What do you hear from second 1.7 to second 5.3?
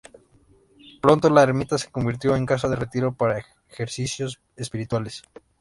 se convirtió en casa de retiro para ejercicios espirituales.